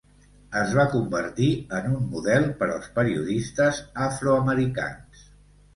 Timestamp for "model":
2.15-2.49